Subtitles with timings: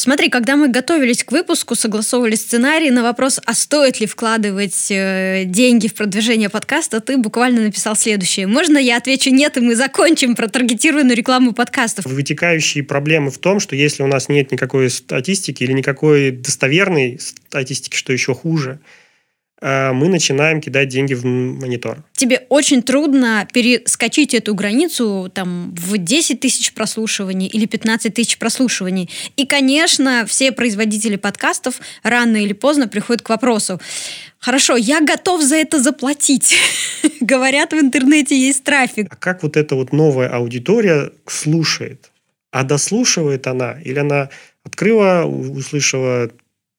[0.00, 5.42] Смотри, когда мы готовились к выпуску, согласовывали сценарий на вопрос, а стоит ли вкладывать э,
[5.44, 8.46] деньги в продвижение подкаста, ты буквально написал следующее.
[8.46, 12.06] Можно я отвечу нет, и мы закончим про таргетированную рекламу подкастов?
[12.06, 17.94] Вытекающие проблемы в том, что если у нас нет никакой статистики или никакой достоверной статистики,
[17.94, 18.80] что еще хуже–
[19.60, 22.02] мы начинаем кидать деньги в монитор.
[22.14, 29.10] Тебе очень трудно перескочить эту границу там, в 10 тысяч прослушиваний или 15 тысяч прослушиваний.
[29.36, 33.80] И, конечно, все производители подкастов рано или поздно приходят к вопросу,
[34.40, 36.56] Хорошо, я готов за это заплатить.
[37.20, 39.06] Говорят, в интернете есть трафик.
[39.10, 42.10] А как вот эта вот новая аудитория слушает?
[42.50, 43.78] А дослушивает она?
[43.84, 44.30] Или она
[44.64, 46.30] открыла, услышала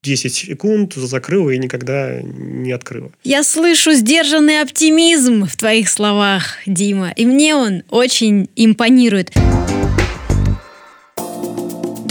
[0.03, 3.11] 10 секунд, закрыла и никогда не открыла.
[3.23, 9.31] Я слышу сдержанный оптимизм в твоих словах, Дима, и мне он очень импонирует.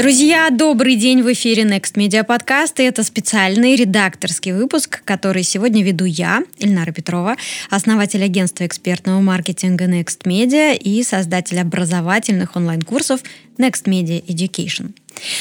[0.00, 2.74] Друзья, добрый день в эфире Next Media Podcast.
[2.78, 7.36] И это специальный редакторский выпуск, который сегодня веду я, Ильнара Петрова,
[7.70, 13.20] основатель агентства экспертного маркетинга Next Media и создатель образовательных онлайн-курсов
[13.58, 14.92] Next Media Education.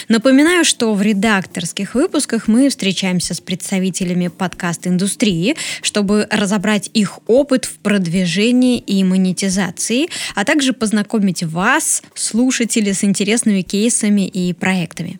[0.08, 7.78] Напоминаю, что в редакторских выпусках мы встречаемся с представителями подкаст-индустрии, чтобы разобрать их опыт в
[7.80, 15.20] продвижении и монетизации, а также познакомить вас, слушатели, с интересными кейсами и проектами.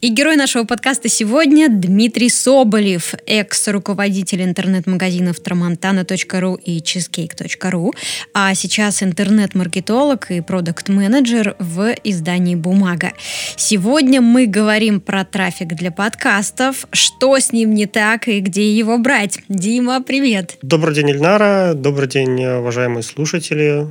[0.00, 7.92] И герой нашего подкаста сегодня Дмитрий Соболев, экс-руководитель интернет-магазинов tramontana.ru и cheesecake.ru,
[8.34, 13.12] а сейчас интернет-маркетолог и продукт-менеджер в издании «Бумага».
[13.56, 18.98] Сегодня мы говорим про трафик для подкастов, что с ним не так и где его
[18.98, 19.38] брать.
[19.48, 20.56] Дима, привет!
[20.62, 23.86] Добрый день, Ильнара, добрый день, уважаемые слушатели.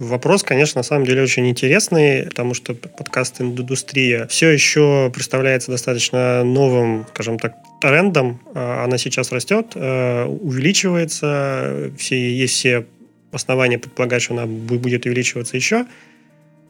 [0.00, 7.04] Вопрос, конечно, на самом деле очень интересный, потому что подкаст-индустрия все еще представляется достаточно новым,
[7.10, 8.40] скажем так, трендом.
[8.54, 12.86] А, она сейчас растет, э, увеличивается, все, есть все
[13.30, 15.84] основания предполагать, что она будет увеличиваться еще.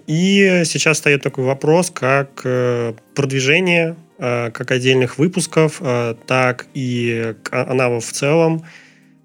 [0.08, 5.80] И сейчас встает такой вопрос, как э, продвижение э, как отдельных выпусков,
[6.26, 8.64] так и каналов в целом–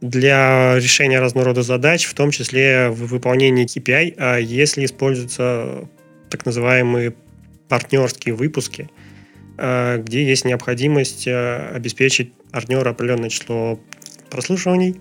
[0.02, 5.88] для решения разного рода задач, в том числе в выполнении KPI, а если используются
[6.30, 7.16] так называемые
[7.70, 8.90] партнерские выпуски,
[9.58, 13.80] а, где есть необходимость а, обеспечить партнеру определенное число
[14.30, 15.00] прослушиваний.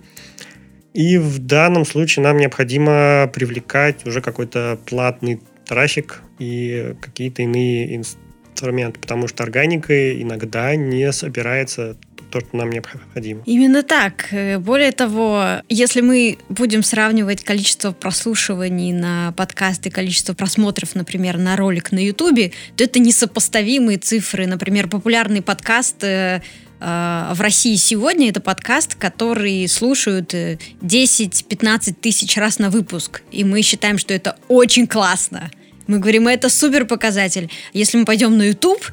[0.93, 8.99] И в данном случае нам необходимо привлекать уже какой-то платный трафик и какие-то иные инструменты,
[8.99, 11.97] потому что органикой иногда не собирается
[12.35, 13.41] то, что нам необходимо.
[13.45, 14.33] Именно так.
[14.33, 21.37] Э, более того, если мы будем сравнивать количество прослушиваний на подкаст и количество просмотров, например,
[21.37, 24.47] на ролик на Ютубе, то это несопоставимые цифры.
[24.47, 26.41] Например, популярный подкаст э,
[26.81, 33.21] э, в России сегодня это подкаст, который слушают 10-15 тысяч раз на выпуск.
[33.31, 35.51] И мы считаем, что это очень классно.
[35.87, 37.49] Мы говорим, это супер показатель.
[37.71, 38.83] Если мы пойдем на YouTube,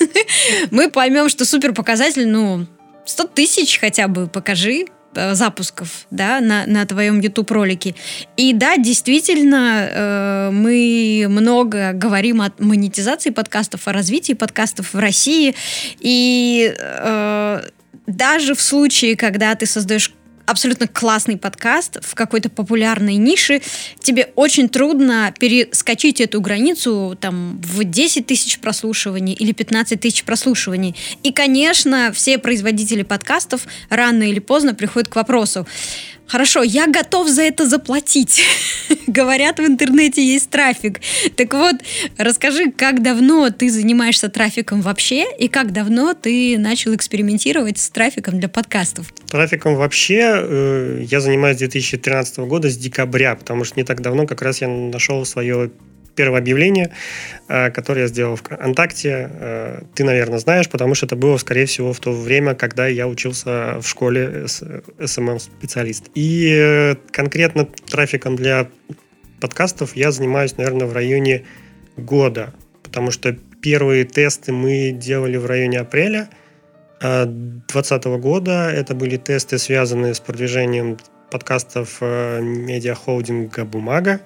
[0.70, 2.66] мы поймем, что супер показатель, ну,
[3.06, 7.94] 100 тысяч хотя бы покажи э, запусков да, на, на твоем YouTube-ролике.
[8.36, 15.54] И да, действительно, э, мы много говорим о монетизации подкастов, о развитии подкастов в России.
[16.00, 17.62] И э,
[18.06, 20.12] даже в случае, когда ты создаешь
[20.46, 23.60] абсолютно классный подкаст в какой-то популярной нише,
[24.00, 30.96] тебе очень трудно перескочить эту границу там в 10 тысяч прослушиваний или 15 тысяч прослушиваний.
[31.22, 35.66] И, конечно, все производители подкастов рано или поздно приходят к вопросу,
[36.26, 38.42] Хорошо, я готов за это заплатить.
[39.06, 41.00] Говорят, в интернете есть трафик.
[41.36, 41.76] Так вот,
[42.18, 48.40] расскажи, как давно ты занимаешься трафиком вообще и как давно ты начал экспериментировать с трафиком
[48.40, 49.12] для подкастов?
[49.30, 54.26] Трафиком вообще э, я занимаюсь с 2013 года, с декабря, потому что не так давно
[54.26, 55.70] как раз я нашел свое
[56.16, 56.90] первое объявление,
[57.48, 59.30] э, которое я сделал в ВКонтакте.
[59.30, 63.06] Э, ты, наверное, знаешь, потому что это было, скорее всего, в то время, когда я
[63.06, 64.46] учился в школе
[64.98, 66.06] SMM-специалист.
[66.14, 68.68] И э, конкретно трафиком для
[69.40, 71.44] подкастов я занимаюсь, наверное, в районе
[71.96, 72.52] года,
[72.82, 76.28] потому что первые тесты мы делали в районе апреля
[77.00, 78.70] 2020 года.
[78.70, 80.96] Это были тесты, связанные с продвижением
[81.30, 84.20] подкастов медиахолдинга «Бумага».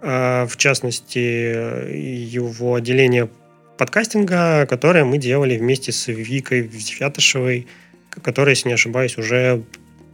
[0.00, 3.28] А, в частности, его отделение
[3.76, 7.66] подкастинга, которое мы делали вместе с Викой Фятышевой,
[8.10, 9.62] которая, если не ошибаюсь, уже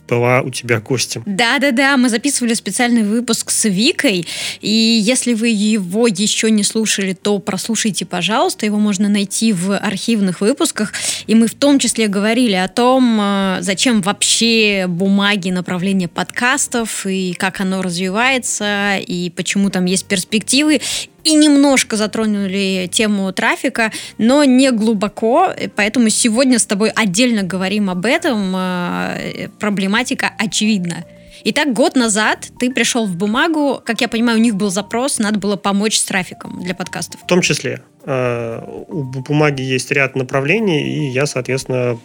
[0.08, 1.22] была у тебя гостем.
[1.26, 4.26] Да-да-да, мы записывали специальный выпуск с Викой,
[4.60, 10.40] и если вы его еще не слушали, то прослушайте, пожалуйста, его можно найти в архивных
[10.40, 10.92] выпусках,
[11.26, 17.34] и мы в том числе говорили о том, э, зачем вообще бумаги направления подкастов, и
[17.34, 20.80] как оно развивается, и почему там есть перспективы,
[21.24, 28.04] и немножко затронули тему трафика, но не глубоко, поэтому сегодня с тобой отдельно говорим об
[28.06, 28.54] этом.
[28.54, 31.04] Э, проблематика очевидна.
[31.46, 35.38] Итак, год назад ты пришел в бумагу, как я понимаю, у них был запрос, надо
[35.38, 37.20] было помочь с трафиком для подкастов.
[37.20, 37.82] В том числе.
[38.04, 41.98] Э, у бумаги есть ряд направлений, и я, соответственно,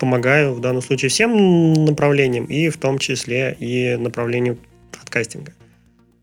[0.00, 4.58] помогаю в данном случае всем направлениям, и в том числе и направлению
[4.92, 5.52] подкастинга.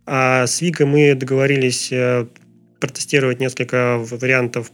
[0.06, 2.26] А с Викой мы договорились э,
[2.84, 4.70] протестировать несколько вариантов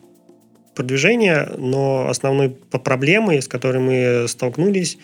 [0.74, 4.98] продвижения, но основной проблемой, с которой мы столкнулись,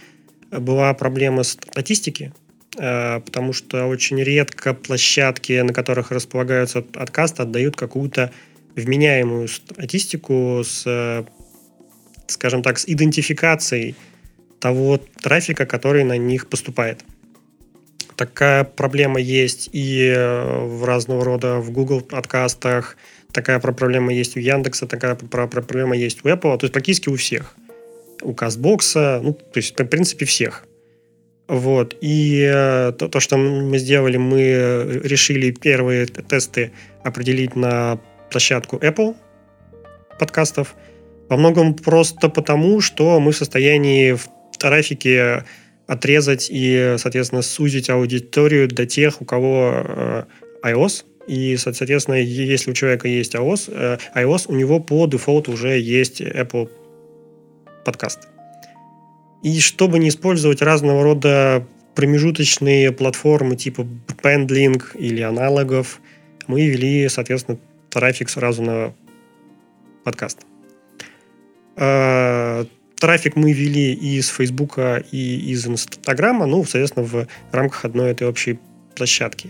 [0.50, 2.34] была проблема статистики,
[2.80, 8.32] э, потому что очень редко площадки, на которых располагаются откасты, отдают какую-то
[8.76, 11.26] вменяемую статистику с,
[12.26, 13.96] скажем так, с идентификацией
[14.60, 17.04] того трафика, который на них поступает.
[18.16, 22.96] Такая проблема есть и э, в разного рода в Google подкастах,
[23.34, 27.56] такая проблема есть у Яндекса, такая проблема есть у Apple, то есть практически у всех.
[28.22, 30.66] У Кастбокса, ну, то есть, в принципе, всех.
[31.48, 31.96] Вот.
[32.00, 36.72] И э, то, то, что мы сделали, мы решили первые тесты
[37.04, 38.00] определить на
[38.32, 39.16] площадку Apple
[40.18, 40.76] подкастов.
[41.28, 45.44] Во многом просто потому, что мы в состоянии в трафике
[45.88, 50.24] отрезать и, соответственно, сузить аудиторию для тех, у кого э,
[50.64, 51.06] iOS.
[51.28, 56.22] И, соответственно, если у человека есть iOS, э, iOS, у него по дефолту уже есть
[56.22, 56.70] Apple
[57.84, 58.28] подкаст.
[59.44, 63.88] И чтобы не использовать разного рода промежуточные платформы типа
[64.22, 66.02] Pendling или аналогов,
[66.48, 67.58] мы вели, соответственно,
[67.90, 68.94] трафик сразу на
[70.04, 70.40] подкаст.
[72.96, 78.12] Э, трафик мы вели и из Фейсбука, и из Инстаграма, ну, соответственно, в рамках одной
[78.12, 78.60] этой общей
[78.96, 79.50] площадки.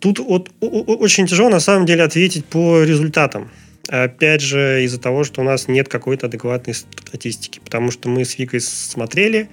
[0.00, 3.50] Тут вот, очень тяжело, на самом деле, ответить по результатам.
[3.88, 7.60] Опять же, из-за того, что у нас нет какой-то адекватной статистики.
[7.64, 9.48] Потому что мы с Викой смотрели.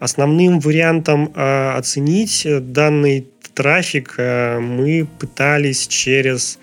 [0.00, 6.58] Основным вариантом э, оценить данный трафик э, мы пытались через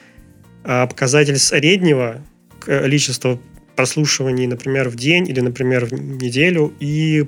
[0.63, 2.21] э, показатель среднего
[2.59, 3.39] количества
[3.75, 7.25] прослушиваний, например, в день или, например, в неделю, и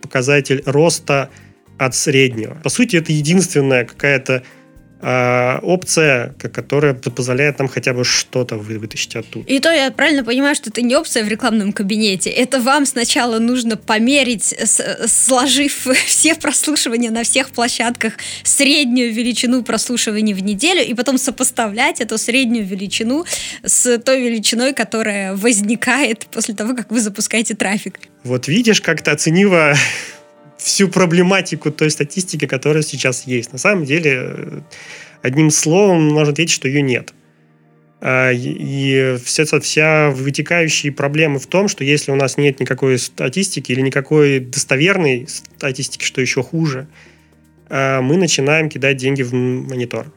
[0.00, 1.30] показатель роста
[1.78, 2.56] от среднего.
[2.62, 4.42] По сути, это единственная какая-то
[5.02, 9.46] э, опция, которая позволяет нам хотя бы что-то вытащить оттуда.
[9.48, 12.30] И то я правильно понимаю, что это не опция в рекламном кабинете.
[12.30, 14.54] Это вам сначала нужно померить,
[15.06, 18.14] сложив все прослушивания на всех площадках,
[18.44, 23.24] среднюю величину прослушиваний в неделю, и потом сопоставлять эту среднюю величину
[23.64, 27.98] с той величиной, которая возникает после того, как вы запускаете трафик.
[28.24, 29.74] Вот видишь, как ты оценила
[30.62, 33.52] всю проблематику той статистики, которая сейчас есть.
[33.52, 34.60] На самом деле, э,
[35.22, 37.12] одним словом можно ответить, что ее нет.
[38.04, 43.70] А, и вся, вся вытекающие проблемы в том, что если у нас нет никакой статистики
[43.70, 46.88] или никакой достоверной статистики, что еще хуже,
[47.68, 50.12] а, мы начинаем кидать деньги в монитор.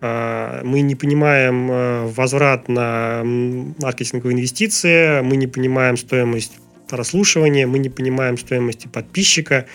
[0.00, 6.58] А, мы не понимаем э, возврат на маркетинговые инвестиции, мы не понимаем стоимость
[6.88, 9.66] прослушивания, мы не понимаем стоимости подписчика,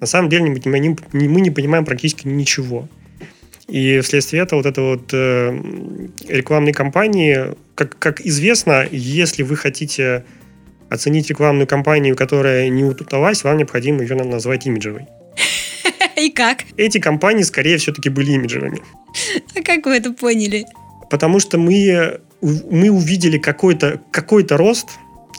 [0.00, 2.88] на самом деле мы не, мы не понимаем практически ничего.
[3.68, 10.24] И вследствие этого вот это вот э, рекламные кампании, как, как известно, если вы хотите
[10.88, 15.06] оценить рекламную кампанию, которая не удалась, вам необходимо ее назвать имиджевой.
[16.16, 16.64] И как?
[16.76, 18.80] Эти компании, скорее, все-таки были имиджевыми.
[19.54, 20.66] А как вы это поняли?
[21.08, 24.88] Потому что мы, мы увидели какой-то какой рост,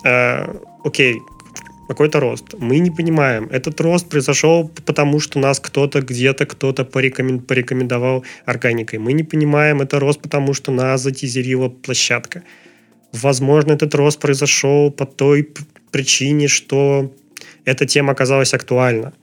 [0.05, 0.53] э,
[0.85, 1.19] окей,
[1.87, 2.55] какой-то рост.
[2.57, 8.99] Мы не понимаем, этот рост произошел потому, что нас кто-то где-то кто-то порекомендовал органикой.
[8.99, 12.43] Мы не понимаем, это рост потому, что нас затизерила площадка.
[13.13, 15.49] Возможно, этот рост произошел по той
[15.91, 17.13] причине, что
[17.65, 19.13] эта тема оказалась актуальна.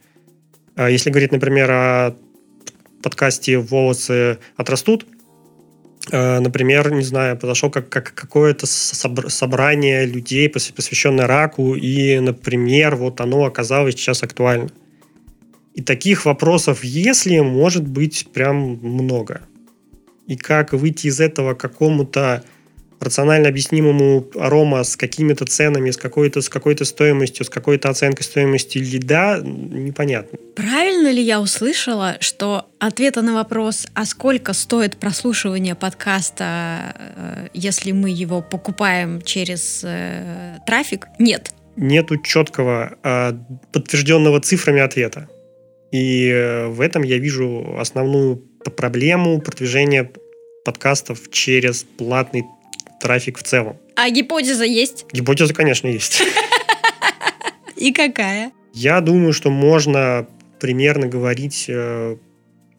[0.75, 2.15] А если говорить, например, о
[3.01, 5.05] подкасте «Волосы отрастут»,
[6.11, 13.45] например, не знаю, подошел как, как какое-то собрание людей, посвященное раку, и, например, вот оно
[13.45, 14.69] оказалось сейчас актуально.
[15.73, 19.41] И таких вопросов, если, может быть прям много.
[20.27, 22.43] И как выйти из этого какому-то
[22.99, 28.77] рационально объяснимому арома с какими-то ценами, с какой-то с какой-то стоимостью, с какой-то оценкой стоимости
[28.77, 30.37] лида, непонятно.
[30.55, 37.91] Правильно ли я услышала, что ответа на вопрос, а сколько стоит прослушивание подкаста, э, если
[37.91, 41.51] мы его покупаем через э, трафик, нет?
[41.75, 43.33] Нету четкого э,
[43.71, 45.29] подтвержденного цифрами ответа.
[45.91, 48.37] И э, в этом я вижу основную
[48.75, 50.11] проблему продвижения
[50.65, 52.43] подкастов через платный
[52.99, 53.77] трафик в целом.
[53.95, 55.05] А гипотеза есть?
[55.11, 56.21] Гипотеза, конечно, есть.
[57.75, 58.51] И какая?
[58.73, 60.27] Я думаю, что можно
[60.59, 62.17] примерно говорить э,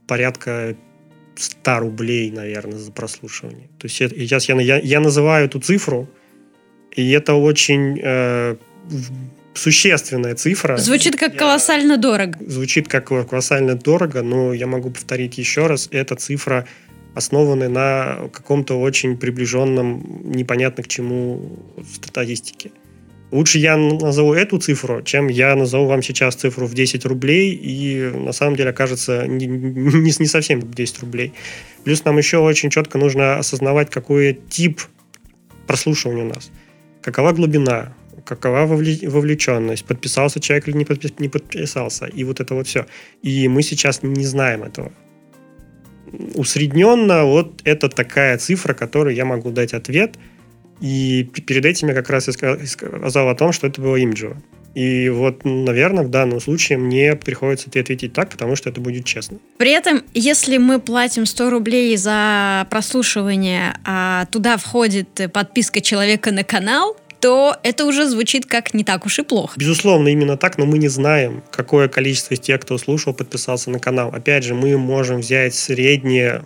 [0.06, 0.76] порядка
[1.36, 3.68] 100 рублей, наверное, за прослушивание.
[3.78, 6.08] То есть сейчас я, я, я называю эту цифру,
[6.94, 8.56] и это очень э,
[9.54, 10.76] существенная цифра.
[10.76, 12.38] Звучит как я, колоссально дорого.
[12.46, 16.66] Звучит как колоссально дорого, но я могу повторить еще раз, эта цифра
[17.14, 21.58] основаны на каком-то очень приближенном, непонятно к чему
[22.04, 22.70] статистике.
[23.30, 28.10] Лучше я назову эту цифру, чем я назову вам сейчас цифру в 10 рублей, и
[28.12, 31.32] на самом деле окажется не, не, не совсем 10 рублей.
[31.84, 34.80] Плюс нам еще очень четко нужно осознавать, какой тип
[35.68, 36.50] прослушивания у нас.
[37.02, 42.86] Какова глубина, какова вовлеченность, подписался человек или не подписался, и вот это вот все.
[43.22, 44.92] И мы сейчас не знаем этого
[46.34, 50.16] усредненно вот это такая цифра, которой я могу дать ответ.
[50.80, 52.32] И перед этим я как раз и
[52.66, 54.36] сказал о том, что это было имиджево.
[54.74, 59.38] И вот, наверное, в данном случае мне приходится ответить так, потому что это будет честно.
[59.58, 66.44] При этом, если мы платим 100 рублей за прослушивание, а туда входит подписка человека на
[66.44, 69.54] канал, то это уже звучит как не так уж и плохо.
[69.58, 73.78] Безусловно, именно так, но мы не знаем, какое количество из тех, кто слушал, подписался на
[73.78, 74.10] канал.
[74.12, 76.44] Опять же, мы можем взять среднее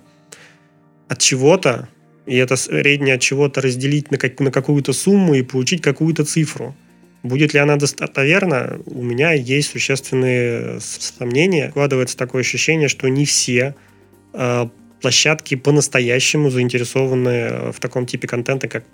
[1.08, 1.88] от чего-то,
[2.26, 6.74] и это среднее от чего-то разделить на, как, на какую-то сумму и получить какую-то цифру.
[7.22, 8.78] Будет ли она достоверна?
[8.84, 11.70] У меня есть существенные сомнения.
[11.70, 13.74] Складывается такое ощущение, что не все
[14.34, 14.66] э,
[15.00, 18.84] площадки по-настоящему заинтересованы в таком типе контента, как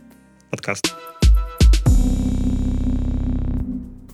[0.50, 0.94] подкаст.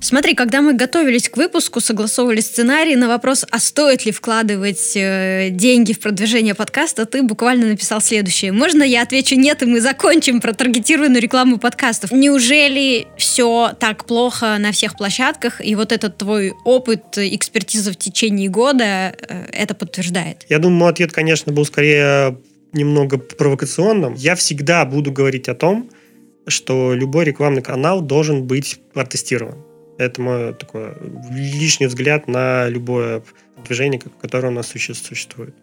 [0.06, 5.48] Смотри, когда мы готовились к выпуску, согласовывали сценарий на вопрос, а стоит ли вкладывать э,
[5.50, 8.52] деньги в продвижение подкаста, ты буквально написал следующее.
[8.52, 12.12] Можно я отвечу нет, и мы закончим про таргетированную рекламу подкастов?
[12.12, 18.48] Неужели все так плохо на всех площадках, и вот этот твой опыт, экспертиза в течение
[18.48, 20.46] года э, это подтверждает?
[20.48, 22.38] Я думаю, мой ответ, конечно, был скорее
[22.72, 24.14] немного провокационным.
[24.14, 25.90] Я всегда буду говорить о том,
[26.46, 29.65] что любой рекламный канал должен быть протестирован.
[29.99, 30.95] Это мой такой
[31.31, 33.23] лишний взгляд на любое
[33.65, 35.55] движение, которое у нас существует.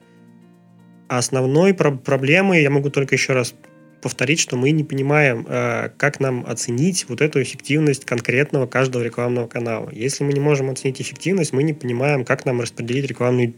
[1.07, 3.53] А основной про- проблемой, я могу только еще раз
[4.01, 9.47] повторить, что мы не понимаем, э, как нам оценить вот эту эффективность конкретного каждого рекламного
[9.47, 9.89] канала.
[9.93, 13.53] Если мы не можем оценить эффективность, мы не понимаем, как нам распределить рекламный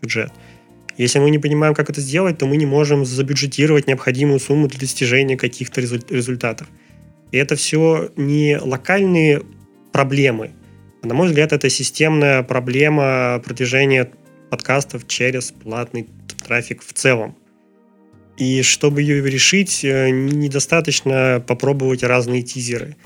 [0.00, 0.30] бюджет.
[0.98, 4.78] Если мы не понимаем, как это сделать, то мы не можем забюджетировать необходимую сумму для
[4.78, 6.68] достижения каких-то результатов.
[7.32, 9.42] И это все не локальные
[9.92, 10.52] проблемы.
[11.02, 14.10] На мой взгляд, это системная проблема продвижения
[14.50, 16.08] подкастов через платный
[16.44, 17.36] трафик в целом.
[18.38, 22.96] И чтобы ее решить, э, недостаточно попробовать разные тизеры.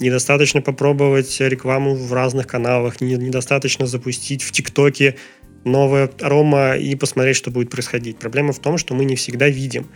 [0.00, 3.00] Недостаточно попробовать рекламу в разных каналах.
[3.00, 5.16] Недостаточно запустить в ТикТоке
[5.64, 8.18] новое арома и посмотреть, что будет происходить.
[8.18, 9.88] Проблема в том, что мы не всегда видим.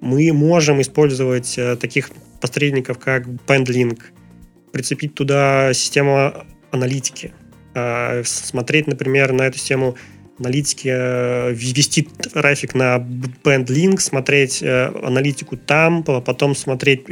[0.00, 4.00] Мы можем использовать э, таких посредников, как BandLink,
[4.72, 6.32] прицепить туда систему
[6.70, 7.32] аналитики,
[7.74, 9.96] а, смотреть, например, на эту систему
[10.38, 12.98] аналитики, э, ввести трафик на
[13.44, 17.04] BandLink, смотреть э, аналитику там, потом смотреть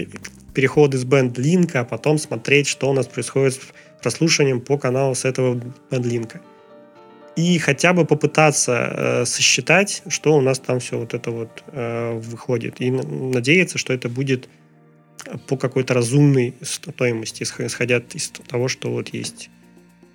[0.55, 3.61] переходы с BandLink, а потом смотреть, что у нас происходит с
[4.03, 5.61] прослушиванием по каналу с этого
[5.91, 6.41] BandLink.
[7.37, 12.81] И хотя бы попытаться э, сосчитать, что у нас там все вот это вот выходит.
[12.81, 14.49] И надеяться, что это будет
[15.47, 19.51] по какой-то разумной стоимости, исходя из того, что вот есть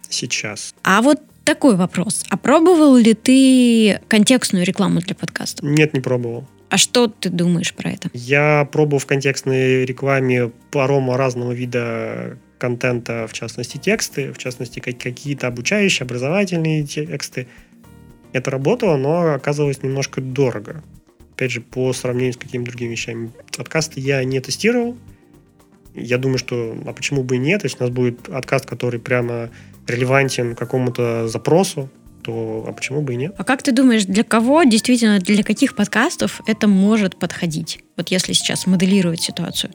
[0.09, 0.73] сейчас.
[0.83, 2.25] А вот такой вопрос.
[2.29, 5.65] А пробовал ли ты контекстную рекламу для подкаста?
[5.65, 6.47] Нет, не пробовал.
[6.69, 8.09] А что ты думаешь про это?
[8.13, 15.47] Я пробовал в контекстной рекламе парома разного вида контента, в частности тексты, в частности какие-то
[15.47, 17.47] обучающие, образовательные тексты.
[18.31, 20.81] Это работало, но оказывалось немножко дорого
[21.41, 23.31] опять же, по сравнению с какими-то другими вещами.
[23.57, 24.95] Подкасты я не тестировал.
[25.95, 29.49] Я думаю, что, а почему бы и нет, если у нас будет откаст, который прямо
[29.87, 31.89] релевантен какому-то запросу,
[32.21, 33.33] то а почему бы и нет?
[33.39, 37.79] А как ты думаешь, для кого, действительно, для каких подкастов это может подходить?
[37.97, 39.73] Вот если сейчас моделировать ситуацию.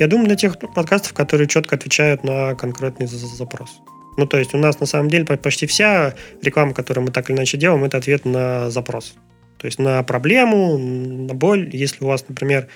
[0.00, 3.80] Я думаю, для тех подкастов, которые четко отвечают на конкретный запрос.
[4.16, 7.36] Ну, то есть у нас на самом деле почти вся реклама, которую мы так или
[7.36, 9.14] иначе делаем, это ответ на запрос.
[9.58, 11.70] То есть на проблему, на боль.
[11.72, 12.68] Если у вас, например,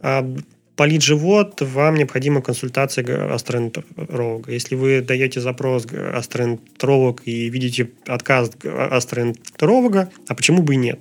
[0.00, 0.26] а,
[0.76, 4.52] болит живот, вам необходима консультация гастроэнтеролога.
[4.52, 11.00] Если вы даете запрос гастроэнтеролог и видите отказ гастроэнтеролога, а почему бы и нет?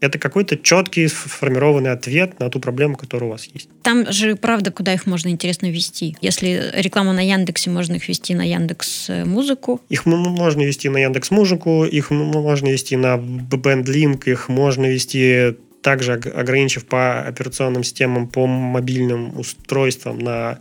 [0.00, 3.68] Это какой-то четкий сформированный ответ на ту проблему, которая у вас есть.
[3.82, 6.16] Там же, правда, куда их можно интересно вести.
[6.20, 9.80] Если реклама на Яндексе, можно их вести на Яндекс Музыку.
[9.88, 16.14] Их можно вести на Яндекс Музыку, их можно вести на BandLink, их можно вести также
[16.14, 20.58] ограничив по операционным системам, по мобильным устройствам на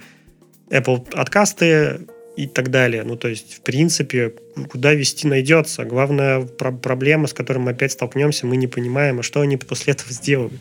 [0.70, 2.02] Apple откасты
[2.36, 3.04] и так далее.
[3.04, 4.34] Ну, то есть, в принципе,
[4.70, 5.86] куда вести найдется.
[5.86, 9.94] Главная про- проблема, с которой мы опять столкнемся, мы не понимаем, а что они после
[9.94, 10.54] этого сделают.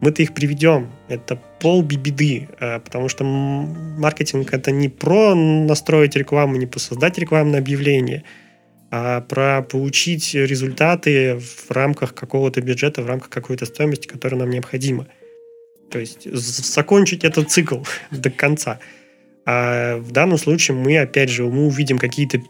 [0.00, 0.90] Мы-то их приведем.
[1.08, 7.18] Это пол беды, э, потому что маркетинг это не про настроить рекламу, не про создать
[7.18, 8.24] рекламное объявление–
[8.90, 15.06] а про получить результаты в рамках какого-то бюджета, в рамках какой-то стоимости, которая нам необходима.
[15.90, 18.78] То есть закончить этот цикл до конца.
[19.50, 22.42] А в данном случае мы, опять же, мы увидим какие-то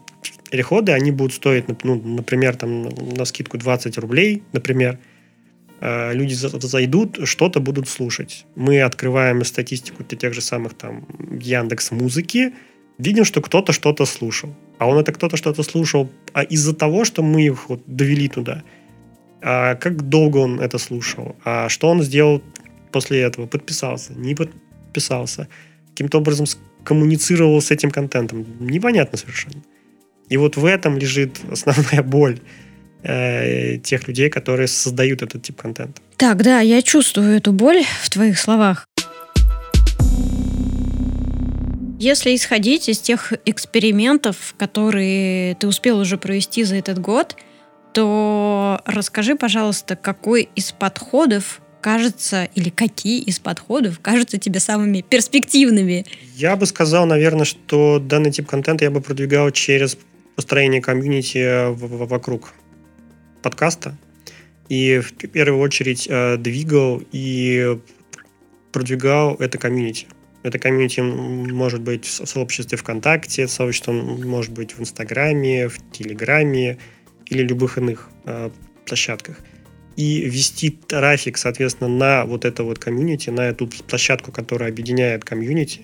[0.51, 4.99] переходы, они будут стоить, ну, например, там, на скидку 20 рублей, например,
[5.79, 8.45] а люди зайдут, что-то будут слушать.
[8.55, 11.05] Мы открываем статистику тех же самых там
[11.39, 12.53] Яндекс Музыки,
[12.97, 14.53] видим, что кто-то что-то слушал.
[14.77, 18.63] А он это кто-то что-то слушал а из-за того, что мы их вот довели туда.
[19.41, 21.37] А как долго он это слушал?
[21.45, 22.41] А что он сделал
[22.91, 23.47] после этого?
[23.47, 24.11] Подписался?
[24.15, 25.47] Не подписался?
[25.91, 26.45] Каким-то образом
[26.83, 28.45] коммуницировал с этим контентом?
[28.59, 29.61] Непонятно совершенно.
[30.29, 32.39] И вот в этом лежит основная боль
[33.03, 36.01] э, тех людей, которые создают этот тип контента.
[36.17, 38.85] Так, да, я чувствую эту боль в твоих словах.
[41.99, 47.35] Если исходить из тех экспериментов, которые ты успел уже провести за этот год,
[47.93, 56.05] то расскажи, пожалуйста, какой из подходов кажется, или какие из подходов кажутся тебе самыми перспективными?
[56.35, 59.97] Я бы сказал, наверное, что данный тип контента я бы продвигал через
[60.35, 62.53] построение комьюнити вокруг
[63.41, 63.97] подкаста.
[64.69, 67.77] И в первую очередь э, двигал и
[68.71, 70.07] продвигал это комьюнити.
[70.43, 76.77] Это комьюнити может быть в сообществе ВКонтакте, сообщество может быть в Инстаграме, в Телеграме
[77.25, 78.49] или любых иных э,
[78.85, 79.37] площадках.
[79.99, 85.81] И вести трафик, соответственно, на вот это вот комьюнити, на эту площадку, которая объединяет комьюнити,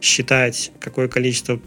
[0.00, 1.60] считать, какое количество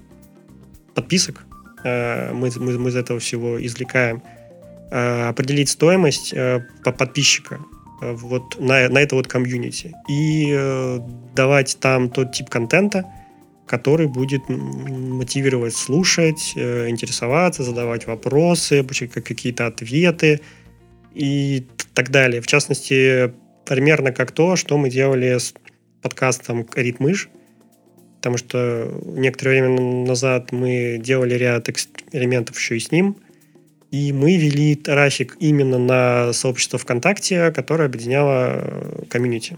[0.96, 1.46] подписок
[1.84, 4.24] э, мы, мы, мы из этого всего извлекаем,
[4.92, 7.60] э, определить стоимость э, по подписчика,
[8.02, 9.94] Э, вот на, на это вот комьюнити.
[10.10, 11.00] И э,
[11.36, 13.06] давать там тот тип контента,
[13.66, 20.42] который будет мотивировать слушать, э, интересоваться, задавать вопросы, получать какие-то ответы
[21.18, 22.42] и так далее.
[22.42, 23.34] В частности,
[23.66, 25.54] примерно как то, что мы делали с
[26.02, 27.30] подкастом «Ритмыш»,
[28.18, 33.18] потому что некоторое время назад мы делали ряд экспериментов еще и с ним–
[33.92, 39.58] и мы вели трафик именно на сообщество ВКонтакте, которое объединяло э, комьюнити.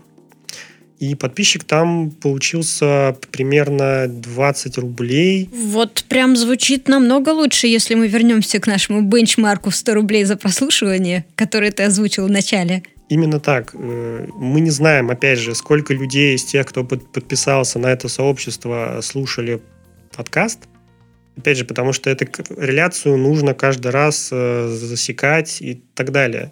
[1.00, 5.50] И подписчик там получился примерно 20 рублей.
[5.52, 10.36] Вот прям звучит намного лучше, если мы вернемся к нашему бенчмарку в 100 рублей за
[10.36, 12.84] прослушивание, который ты озвучил в начале.
[13.08, 13.74] Именно так.
[13.74, 19.00] Э, мы не знаем, опять же, сколько людей из тех, кто подписался на это сообщество,
[19.02, 19.62] слушали
[20.16, 20.60] подкаст.
[21.38, 22.26] Опять же, потому что эту
[22.58, 26.52] реляцию нужно каждый раз э, засекать и так далее.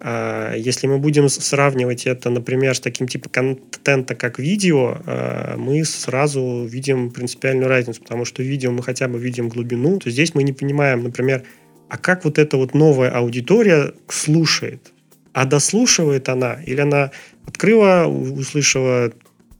[0.00, 5.84] А если мы будем сравнивать это, например, с таким типом контента, как видео, э, мы
[5.84, 10.34] сразу видим принципиальную разницу, потому что в видео мы хотя бы видим глубину, то здесь
[10.34, 11.42] мы не понимаем, например,
[11.88, 14.92] а как вот эта вот новая аудитория слушает?
[15.32, 16.58] А дослушивает она?
[16.66, 17.10] Или она
[17.46, 19.12] открыла, услышала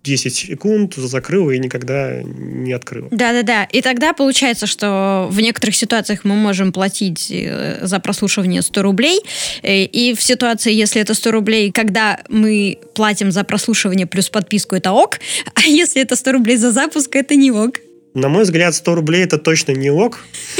[0.05, 3.09] 10 секунд, закрыла и никогда не открыла.
[3.11, 3.65] Да-да-да.
[3.65, 9.21] И тогда получается, что в некоторых ситуациях мы можем платить э, за прослушивание 100 рублей.
[9.63, 14.77] Э, и в ситуации, если это 100 рублей, когда мы платим за прослушивание плюс подписку,
[14.77, 15.19] это ок.
[15.55, 17.81] А если это 100 рублей за запуск, это не ок.
[18.15, 20.25] На мой взгляд, 100 рублей это точно не ок.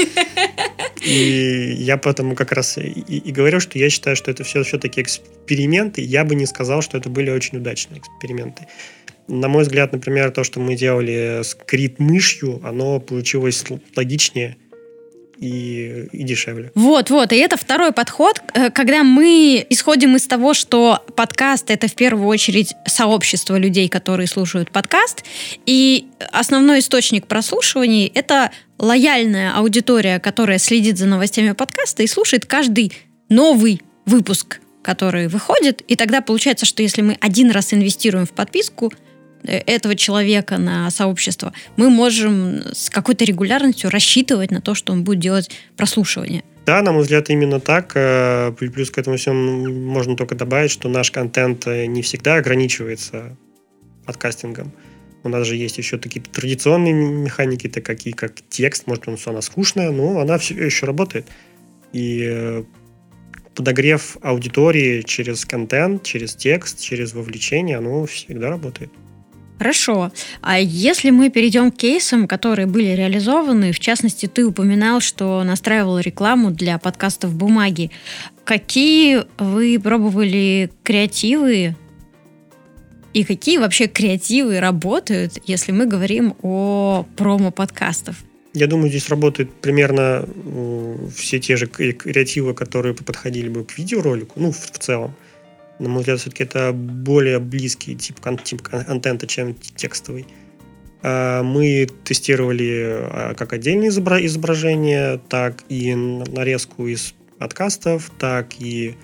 [1.01, 5.01] И я поэтому как раз и, и говорю, что я считаю, что это все все-таки
[5.01, 6.01] эксперименты.
[6.01, 8.67] Я бы не сказал, что это были очень удачные эксперименты.
[9.29, 13.63] На мой взгляд, например, то, что мы делали с крит-мышью, оно получилось
[13.95, 14.57] логичнее
[15.37, 16.71] и, и дешевле.
[16.73, 17.31] Вот, вот.
[17.31, 22.27] И это второй подход, э, когда мы исходим из того, что подкаст это в первую
[22.27, 25.23] очередь сообщество людей, которые слушают подкаст.
[25.65, 32.91] И основной источник прослушиваний это лояльная аудитория, которая следит за новостями подкаста и слушает каждый
[33.29, 35.81] новый выпуск, который выходит.
[35.87, 38.91] И тогда получается, что если мы один раз инвестируем в подписку,
[39.43, 45.19] этого человека на сообщество, мы можем с какой-то регулярностью рассчитывать на то, что он будет
[45.19, 46.43] делать прослушивание.
[46.65, 47.93] Да, на мой взгляд, именно так.
[47.95, 53.35] Э, плюс к этому всему можно только добавить, что наш контент э, не всегда ограничивается
[54.05, 54.71] подкастингом.
[55.23, 58.87] У нас же есть еще такие традиционные механики, такие как текст.
[58.87, 61.25] Может, он, она скучная, но она все еще работает.
[61.91, 62.63] И
[63.55, 68.91] подогрев аудитории через контент, через текст, через вовлечение, оно всегда работает.
[69.59, 70.13] Хорошо.
[70.41, 75.99] А если мы перейдем к кейсам, которые были реализованы, в частности, ты упоминал, что настраивал
[75.99, 77.91] рекламу для подкастов бумаги.
[78.45, 81.75] Какие вы пробовали креативы
[83.13, 88.23] и какие вообще креативы работают, если мы говорим о промо-подкастов?
[88.53, 90.25] Я думаю, здесь работают примерно
[91.13, 95.13] все те же креативы, которые подходили бы к видеоролику, ну, в, целом
[95.79, 100.27] на мой взгляд, все-таки это более близкий тип, тип контента, чем текстовый.
[101.01, 108.95] А, мы тестировали а, как отдельные изображения, так и нарезку из подкастов, так и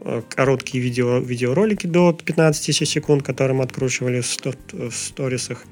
[0.00, 5.64] а, короткие видео, видеоролики до 15 секунд, которые мы откручивали в сторисах.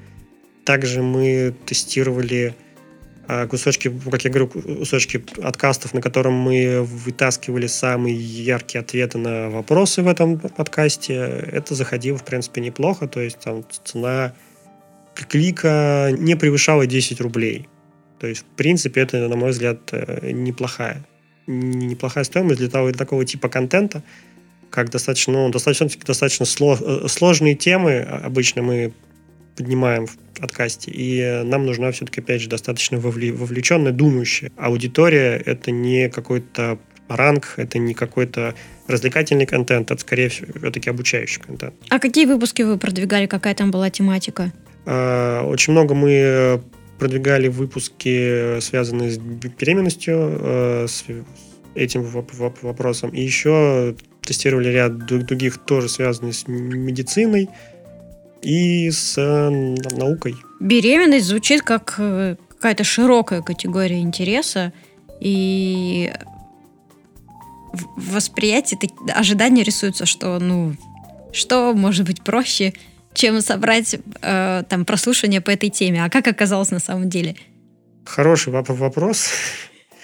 [0.63, 2.55] Также мы тестировали
[3.49, 10.01] кусочки, как я говорю, кусочки откастов, на котором мы вытаскивали самые яркие ответы на вопросы
[10.01, 11.13] в этом подкасте.
[11.13, 13.07] Это заходило, в принципе, неплохо.
[13.07, 14.33] То есть там цена
[15.15, 17.67] клика не превышала 10 рублей.
[18.19, 21.05] То есть, в принципе, это, на мой взгляд, э, неплохая.
[21.45, 24.01] Неплохая стоимость для того, для такого типа контента,
[24.69, 27.99] как достаточно, ну, достаточно, достаточно э, сложные темы.
[27.99, 28.93] Обычно мы
[29.55, 30.91] поднимаем в подкасте.
[30.91, 35.37] И нам нужна все-таки, опять же, достаточно вовлеченная, думающая аудитория.
[35.37, 38.55] Это не какой-то ранг, это не какой-то
[38.87, 41.75] развлекательный контент, это скорее все-таки обучающий контент.
[41.89, 43.27] А какие выпуски вы продвигали?
[43.27, 44.51] Какая там была тематика?
[44.85, 46.61] А, очень много мы
[46.99, 51.03] продвигали выпуски, связанные с беременностью, э, с
[51.75, 53.09] этим вопросом.
[53.09, 57.49] И еще тестировали ряд других, тоже связанных с медициной,
[58.43, 59.49] и с э,
[59.95, 60.35] наукой.
[60.59, 64.71] Беременность звучит как э, какая-то широкая категория интереса,
[65.19, 66.11] и
[67.95, 68.79] восприятие,
[69.13, 70.75] ожидания рисуются, что, ну,
[71.31, 72.73] что может быть проще,
[73.13, 76.03] чем собрать э, там прослушивание по этой теме.
[76.03, 77.35] А как оказалось на самом деле?
[78.05, 79.29] Хороший вопрос.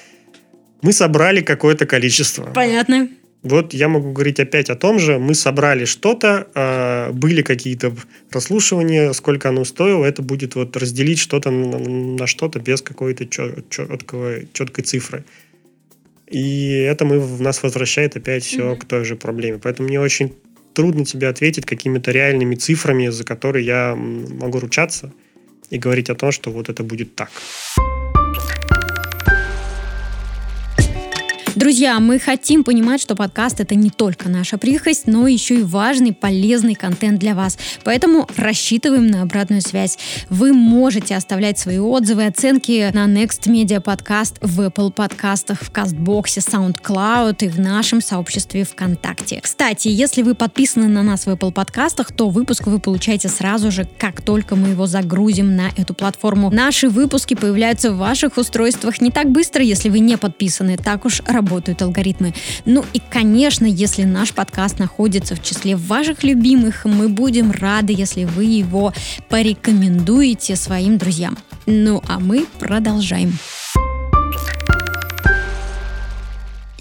[0.82, 2.46] Мы собрали какое-то количество.
[2.46, 3.10] Понятно.
[3.42, 5.18] Вот я могу говорить опять о том же.
[5.18, 7.96] Мы собрали что-то, а, были какие-то
[8.30, 10.04] прослушивания, сколько оно стоило.
[10.04, 15.24] Это будет вот разделить что-то на что-то без какой-то четкого, четкой цифры.
[16.28, 18.78] И это мы, в нас возвращает опять все mm-hmm.
[18.78, 19.60] к той же проблеме.
[19.62, 20.34] Поэтому мне очень
[20.74, 25.12] трудно тебе ответить какими-то реальными цифрами, за которые я могу ручаться
[25.70, 27.32] и говорить о том, что вот это будет так.
[31.60, 36.14] Друзья, мы хотим понимать, что подкаст это не только наша прихость, но еще и важный,
[36.14, 37.58] полезный контент для вас.
[37.84, 40.00] Поэтому рассчитываем на обратную связь.
[40.30, 46.40] Вы можете оставлять свои отзывы, оценки на Next Media Podcast в Apple подкастах, в Кастбоксе,
[46.40, 49.42] SoundCloud и в нашем сообществе ВКонтакте.
[49.44, 53.86] Кстати, если вы подписаны на нас в Apple подкастах, то выпуск вы получаете сразу же,
[53.98, 56.52] как только мы его загрузим на эту платформу.
[56.52, 60.78] Наши выпуски появляются в ваших устройствах не так быстро, если вы не подписаны.
[60.78, 62.34] Так уж работает работают алгоритмы.
[62.66, 68.26] Ну и, конечно, если наш подкаст находится в числе ваших любимых, мы будем рады, если
[68.26, 68.94] вы его
[69.30, 71.38] порекомендуете своим друзьям.
[71.66, 73.34] Ну а мы продолжаем.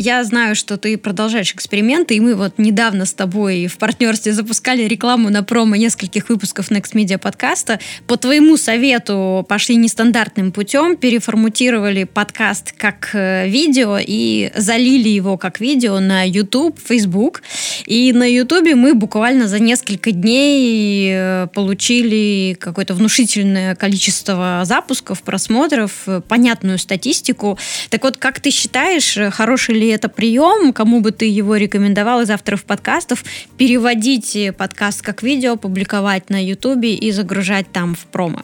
[0.00, 4.84] Я знаю, что ты продолжаешь эксперименты, и мы вот недавно с тобой в партнерстве запускали
[4.84, 7.80] рекламу на промо нескольких выпусков Next Media подкаста.
[8.06, 15.58] По твоему совету пошли нестандартным путем, переформатировали подкаст как э, видео и залили его как
[15.58, 17.42] видео на YouTube, Facebook.
[17.84, 25.90] И на YouTube мы буквально за несколько дней э, получили какое-то внушительное количество запусков, просмотров,
[26.06, 27.58] э, понятную статистику.
[27.90, 32.31] Так вот, как ты считаешь, хороший ли это прием, кому бы ты его рекомендовал из
[32.31, 33.24] авторов подкастов,
[33.57, 38.42] переводить подкаст как видео, публиковать на Ютубе и загружать там в промо?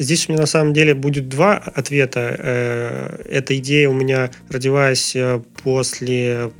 [0.00, 2.34] Здесь у меня на самом деле будет два ответа.
[2.38, 6.52] Э, эта идея у меня родилась э, после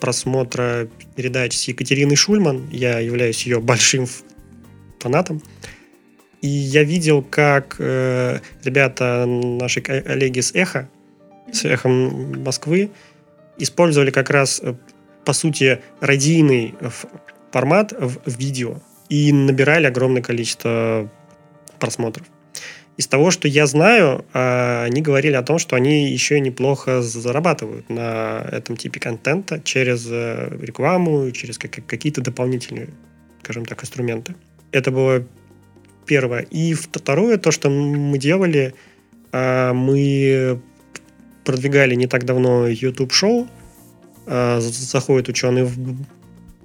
[0.00, 2.66] просмотра передач с Екатериной Шульман.
[2.70, 4.06] Я являюсь ее большим
[5.00, 5.42] фанатом.
[6.40, 10.88] И я видел, как э, ребята, наши коллеги с Эхо,
[11.52, 12.90] с Эхом Москвы,
[13.58, 14.62] использовали как раз,
[15.24, 16.74] по сути, радийный
[17.50, 18.76] формат в, в видео
[19.08, 21.10] и набирали огромное количество
[21.78, 22.26] просмотров.
[22.96, 27.88] Из того, что я знаю, а, они говорили о том, что они еще неплохо зарабатывают
[27.88, 32.88] на этом типе контента через э, рекламу, через какие-то дополнительные,
[33.44, 34.34] скажем так, инструменты.
[34.72, 35.24] Это было
[36.06, 36.40] первое.
[36.50, 38.74] И второе, то, что мы делали,
[39.30, 40.60] а, мы
[41.52, 43.48] продвигали не так давно YouTube-шоу.
[44.26, 45.96] А, заходит ученый в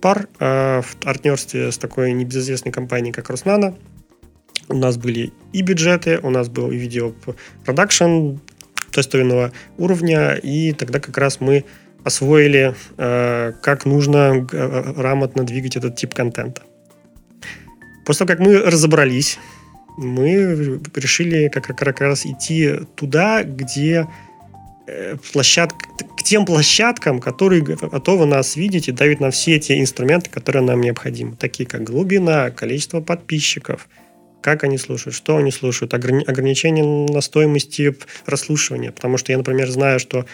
[0.02, 3.76] пар в партнерстве с такой небезызвестной компанией, как Руснана–
[4.69, 8.38] у нас были и бюджеты, у нас был и видеопродакшн
[8.93, 11.65] достойного уровня, и тогда как раз мы
[12.04, 16.62] освоили, э, как нужно э, грамотно двигать этот тип контента.
[18.06, 19.39] После того, как мы разобрались,
[19.98, 24.08] мы решили как раз идти туда, где
[24.88, 25.78] э, площадка,
[26.17, 30.82] к тем площадкам, которые готовы нас видеть и давить на все те инструменты, которые нам
[30.82, 33.88] необходимы, такие как глубина, количество подписчиков–
[34.43, 38.91] как они слушают, что они слушают, ограни- ограничение на стоимости прослушивания.
[38.91, 40.26] Потому что я, например, знаю, что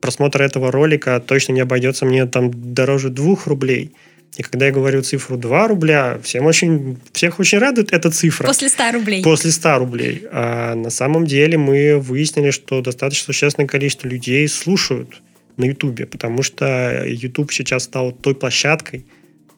[0.00, 3.92] просмотр этого ролика точно не обойдется мне там дороже двух рублей.
[4.36, 8.46] И когда я говорю цифру 2 рубля, всем очень, всех очень радует эта цифра.
[8.46, 9.22] После 100 рублей.
[9.22, 10.26] После 100 рублей.
[10.32, 15.20] А на самом деле мы выяснили, что достаточно существенное количество людей слушают
[15.58, 19.04] на Ютубе, потому что Ютуб сейчас стал той площадкой,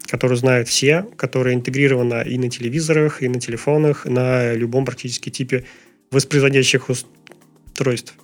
[0.07, 5.65] которую знают все, которая интегрирована и на телевизорах, и на телефонах, на любом практически типе
[6.11, 8.15] воспроизводящих устройств.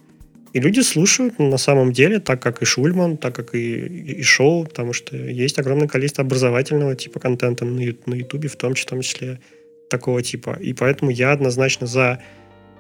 [0.53, 3.87] И люди слушают на самом деле, так как и Шульман, так как и,
[4.19, 8.75] и, шоу, потому что есть огромное количество образовательного типа контента на, на Ютубе, в том,
[8.75, 9.41] в том числе
[9.89, 10.59] такого типа.
[10.61, 12.21] И поэтому я однозначно за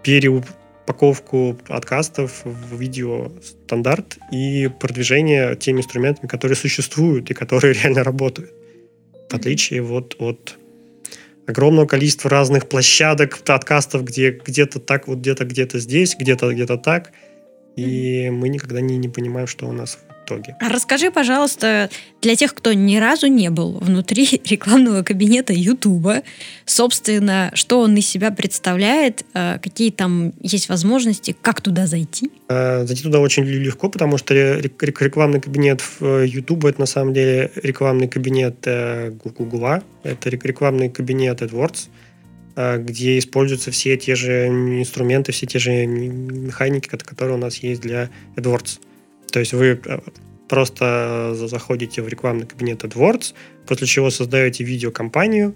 [0.03, 8.51] переупаковку подкастов в видео стандарт и продвижение теми инструментами, которые существуют и которые реально работают
[9.31, 10.59] в отличие вот от
[11.47, 17.13] огромного количества разных площадок, подкастов, где где-то так, вот где-то где-то здесь, где-то где-то так.
[17.77, 19.99] И мы никогда не, не понимаем, что у нас
[20.31, 20.57] итоге.
[20.61, 21.91] А расскажи, пожалуйста,
[22.23, 26.23] для тех, кто ни разу не был внутри рекламного кабинета Ютуба,
[26.65, 32.31] собственно, что он из себя представляет, э, какие там есть возможности, как туда зайти?
[32.49, 37.51] Э, зайти туда очень легко, потому что рекламный кабинет э, Ютуба это на самом деле
[37.57, 38.67] рекламный кабинет
[39.25, 41.89] Гугла, это рекламный кабинет AdWords,
[42.79, 48.11] где используются все те же инструменты, все те же механики, которые у нас есть для
[48.37, 48.81] AdWords.
[49.33, 50.01] То есть вы э,
[50.49, 53.35] просто заходите в рекламный кабинет AdWords,
[53.67, 55.55] после чего создаете видеокомпанию,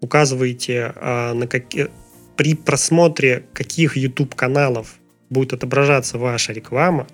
[0.00, 1.88] указываете а, на какие
[2.36, 4.96] при просмотре каких YouTube каналов
[5.28, 7.06] будет отображаться ваша реклама,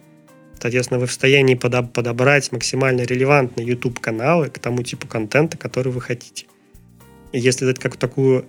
[0.61, 5.93] соответственно, вы в состоянии подоб- подобрать максимально релевантные YouTube каналы к тому типу контента, который
[5.93, 6.47] вы хотите.
[7.33, 8.47] Если дать как такую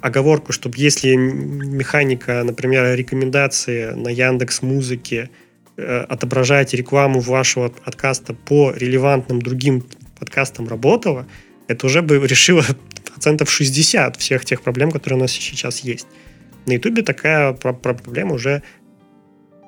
[0.00, 5.30] оговорку, чтобы если механика, например, рекомендации на Яндекс Музыке
[5.80, 9.84] Э, отображаете рекламу вашего подкаста по релевантным другим
[10.18, 11.24] подкастам работала,
[11.68, 12.64] это уже бы решило
[13.12, 16.08] процентов 60 всех тех проблем, которые у нас сейчас есть.
[16.66, 18.64] На Ютубе такая проблема уже,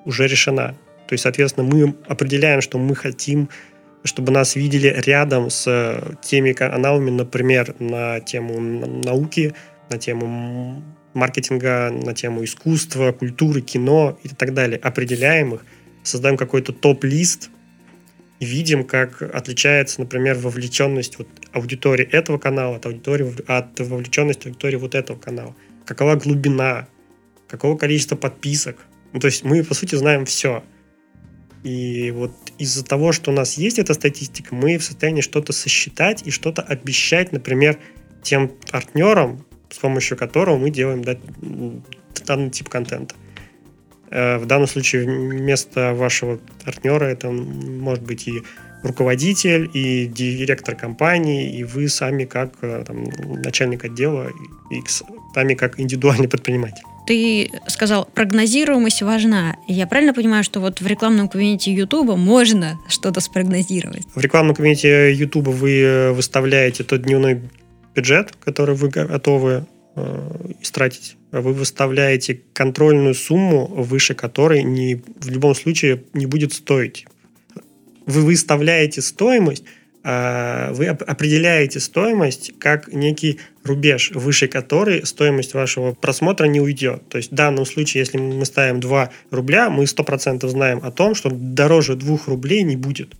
[0.04, 0.74] уже решена.
[1.06, 3.48] То есть, соответственно, мы определяем, что мы хотим,
[4.02, 9.54] чтобы нас видели рядом с теми каналами, например, на тему науки,
[9.90, 14.78] на тему маркетинга, на тему искусства, культуры, кино и так далее.
[14.78, 15.64] Определяем их–
[16.02, 17.50] создаем какой-то топ-лист
[18.38, 24.76] и видим, как отличается, например, вовлеченность вот аудитории этого канала от, аудитории, от вовлеченности аудитории
[24.76, 25.54] вот этого канала.
[25.84, 26.88] Какова глубина,
[27.48, 28.78] какого количества подписок.
[29.12, 30.62] Ну, то есть мы, по сути, знаем все.
[31.62, 36.22] И вот из-за того, что у нас есть эта статистика, мы в состоянии что-то сосчитать
[36.26, 37.78] и что-то обещать, например,
[38.22, 41.02] тем партнерам, с помощью которого мы делаем
[42.26, 43.14] данный тип контента.
[44.10, 48.42] Э, в данном случае вместо вашего партнера это может быть и
[48.82, 53.04] руководитель, и директор компании, и вы сами как э, там,
[53.42, 54.28] начальник отдела,
[54.70, 54.80] и
[55.34, 56.82] сами как индивидуальный предприниматель.
[57.06, 59.56] Ты сказал, прогнозируемость важна.
[59.66, 64.06] Я правильно понимаю, что вот в рекламном кабинете YouTube можно что-то спрогнозировать?
[64.14, 67.42] В рекламном кабинете YouTube вы э, выставляете тот дневной
[67.94, 71.16] бюджет, который вы готовы э, истратить.
[71.32, 77.06] Вы выставляете контрольную сумму, выше которой не, в любом случае не будет стоить.
[78.06, 79.64] Вы выставляете стоимость,
[80.02, 87.08] э, вы определяете стоимость как некий рубеж, выше которой стоимость вашего просмотра не уйдет.
[87.08, 91.14] То есть в данном случае, если мы ставим 2 рубля, мы 100% знаем о том,
[91.14, 93.14] что дороже 2 рублей не будет.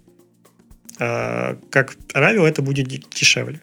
[0.98, 3.60] А, как правило, это будет дешевле.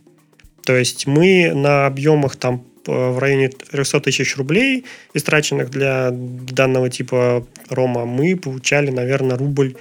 [0.68, 7.48] То есть мы на объемах там в районе 300 тысяч рублей, истраченных для данного типа
[7.70, 9.78] рома, мы получали, наверное, рубль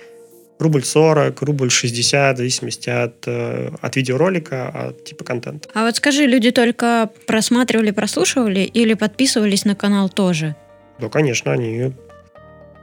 [0.61, 5.68] рубль 40, рубль 60, в зависимости от, э, от видеоролика, от типа контента.
[5.75, 10.55] А вот скажи, люди только просматривали, прослушивали или подписывались на канал тоже?
[11.01, 11.92] Да, конечно, они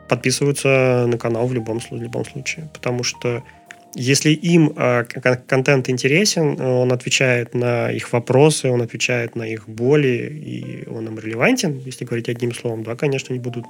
[0.09, 3.43] подписываются на канал в любом, в любом случае, потому что
[3.95, 5.03] если им э,
[5.47, 11.19] контент интересен, он отвечает на их вопросы, он отвечает на их боли, и он им
[11.19, 13.65] релевантен, если говорить одним словом, да, конечно, они будут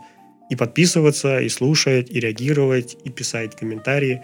[0.50, 4.22] и подписываться, и слушать, и реагировать, и писать комментарии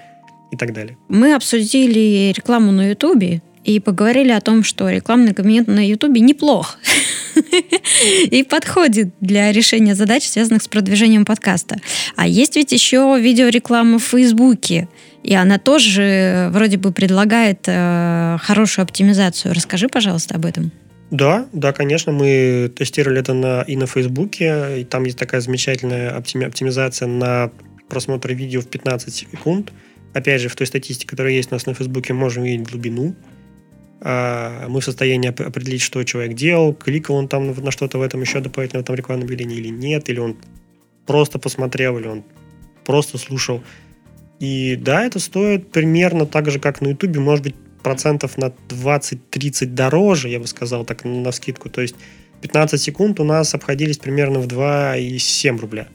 [0.52, 0.98] и так далее.
[1.08, 6.78] Мы обсудили рекламу на Ютубе и поговорили о том, что рекламный кабинет на Ютубе неплох
[8.32, 11.80] и подходит для решения задач, связанных с продвижением подкаста.
[12.16, 14.88] А есть ведь еще видеореклама в Фейсбуке,
[15.24, 19.54] и она тоже вроде бы предлагает э, хорошую оптимизацию.
[19.54, 20.72] Расскажи, пожалуйста, об этом.
[21.12, 26.16] Да, да, конечно, мы тестировали это на, и на Фейсбуке, и там есть такая замечательная
[26.16, 27.52] оптими, оптимизация на
[27.90, 29.74] просмотр видео в 15 секунд.
[30.14, 33.16] Опять же, в той статистике, которая есть у нас на Фейсбуке, можем видеть глубину.
[34.02, 38.22] А, мы в состоянии определить, что человек делал, кликал он там на что-то в этом
[38.22, 40.38] еще дополнительно в этом рекламном объявлении или нет, или он
[41.06, 42.24] просто посмотрел, или он
[42.86, 43.64] просто слушал.
[44.40, 49.68] И да, это стоит примерно так же, как на Ютубе, может быть, процентов на 20-30
[49.68, 51.70] дороже, я бы сказал так на скидку.
[51.70, 51.96] То есть
[52.42, 55.88] 15 секунд у нас обходились примерно в 2,7 рубля.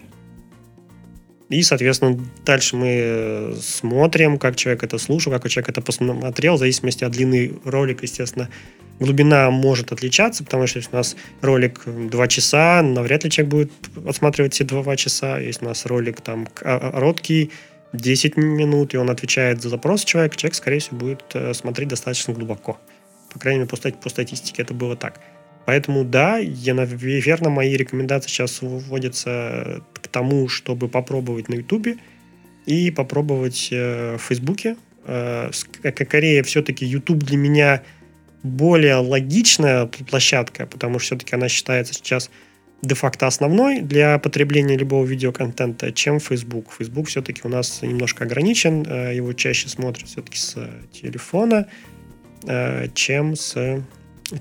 [1.50, 6.58] И, соответственно, дальше мы э, смотрим, как человек это слушал, как человек это посмотрел, в
[6.58, 8.48] зависимости от длины ролика, естественно.
[8.98, 13.72] Глубина может отличаться, потому что если у нас ролик 2 часа, навряд ли человек будет
[14.06, 15.38] отсматривать все 2 часа.
[15.38, 17.50] Если у нас ролик там короткий,
[17.94, 22.34] 10 минут, и он отвечает за запрос человека, человек, скорее всего, будет э, смотреть достаточно
[22.34, 22.78] глубоко.
[23.32, 25.20] По крайней мере, по, стати, по статистике это было так.
[25.66, 31.96] Поэтому, да, я, наверное, мои рекомендации сейчас вводятся к тому, чтобы попробовать на Ютубе
[32.66, 34.76] и попробовать э, в Фейсбуке.
[35.06, 37.82] Э, скорее, все-таки YouTube для меня
[38.42, 42.30] более логичная площадка, потому что все-таки она считается сейчас
[42.86, 46.70] де-факто основной для потребления любого видеоконтента, чем Facebook.
[46.70, 50.56] Facebook все-таки у нас немножко ограничен, э, его чаще смотрят все-таки с
[50.92, 51.66] телефона,
[52.46, 53.82] э, чем с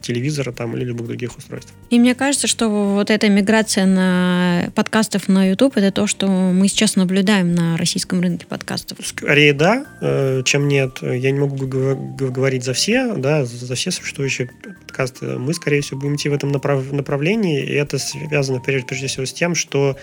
[0.01, 1.73] телевизора там или любых других устройств.
[1.89, 6.67] И мне кажется, что вот эта миграция на подкастов на YouTube это то, что мы
[6.67, 8.97] сейчас наблюдаем на российском рынке подкастов.
[9.05, 10.99] Скорее да, э, чем нет.
[11.01, 15.37] Я не могу говорить за все, да, за все существующие подкасты.
[15.37, 19.25] Мы, скорее всего, будем идти в этом направ- направлении, и это связано прежде, прежде всего
[19.25, 19.97] с тем, что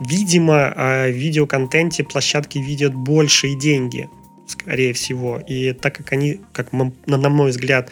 [0.00, 4.08] видимо, о видеоконтенте площадки видят большие деньги,
[4.46, 5.38] скорее всего.
[5.46, 7.90] И так как они, как на мой взгляд,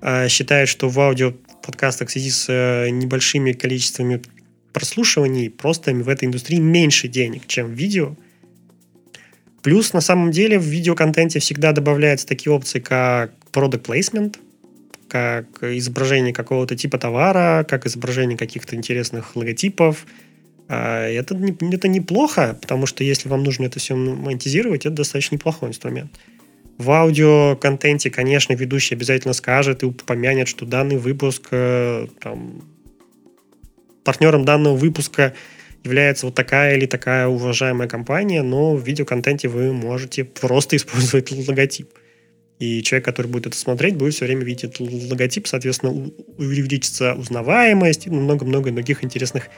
[0.00, 1.32] а, считают, что в аудио
[1.62, 4.22] подкастах в связи с э, небольшими количествами
[4.72, 8.14] прослушиваний просто в этой индустрии меньше денег, чем в видео.
[9.62, 14.36] Плюс, на самом деле, в видеоконтенте всегда добавляются такие опции, как product placement,
[15.08, 20.06] как изображение какого-то типа товара, как изображение каких-то интересных логотипов.
[20.68, 25.70] А, это, это неплохо, потому что если вам нужно это все монетизировать, это достаточно неплохой
[25.70, 26.12] инструмент.
[26.78, 32.62] В аудиоконтенте, конечно, ведущий обязательно скажет и упомянет, что данный выпуск, э, там,
[34.04, 35.34] партнером данного выпуска
[35.82, 41.88] является вот такая или такая уважаемая компания, но в видеоконтенте вы можете просто использовать логотип.
[42.60, 48.06] И человек, который будет это смотреть, будет все время видеть этот логотип, соответственно, увеличится узнаваемость
[48.06, 49.48] и много-много других интересных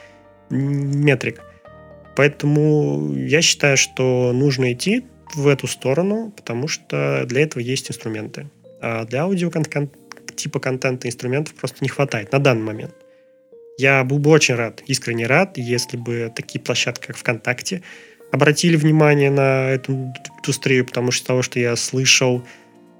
[0.49, 1.41] метрик.
[2.15, 8.47] Поэтому я считаю, что нужно идти в эту сторону, потому что для этого есть инструменты.
[8.81, 9.51] А для аудио
[10.35, 12.93] типа контента инструментов просто не хватает на данный момент.
[13.77, 17.81] Я был бы очень рад, искренне рад, если бы такие площадки, как ВКонтакте,
[18.31, 22.43] обратили внимание на эту индустрию, потому что того, что я слышал,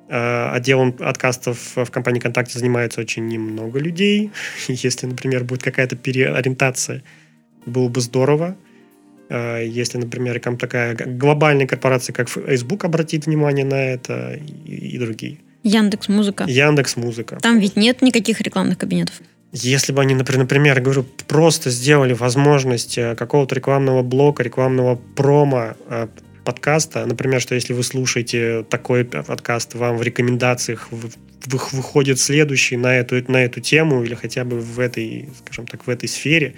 [0.09, 4.31] э, отделом подкастов в компании ВКонтакте занимается очень немного людей.
[4.67, 7.03] Если, например, будет какая-то переориентация,
[7.65, 8.57] было бы здорово.
[9.31, 15.37] Э, если, например, такая глобальная корпорация, как Facebook, обратит внимание на это и, и другие.
[15.63, 16.43] Яндекс Музыка.
[16.47, 17.37] Яндекс Музыка.
[17.41, 19.21] Там ведь нет никаких рекламных кабинетов.
[19.53, 26.07] Если бы они, например, говорю, просто сделали возможность э, какого-то рекламного блока, рекламного промо э,
[26.43, 30.89] подкаста, например, что если вы слушаете такой подкаст, вам в рекомендациях
[31.71, 35.89] выходит следующий на эту, на эту тему или хотя бы в этой, скажем так, в
[35.89, 36.55] этой сфере,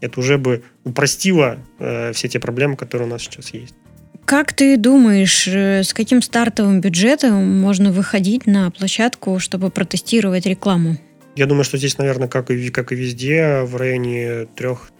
[0.00, 3.74] это уже бы упростило э, все те проблемы, которые у нас сейчас есть.
[4.24, 10.96] Как ты думаешь, э, с каким стартовым бюджетом можно выходить на площадку, чтобы протестировать рекламу?
[11.36, 14.90] Я думаю, что здесь, наверное, как и, как и везде, в районе трех